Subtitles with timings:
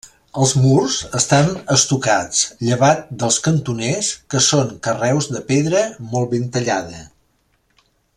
[0.43, 5.85] Els murs estan estucats, llevat dels cantoners que són carreus de pedra
[6.15, 7.05] molt ben tallada.